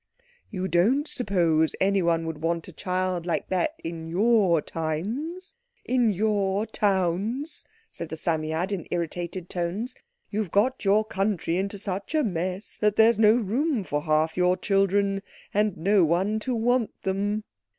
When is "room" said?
13.35-13.83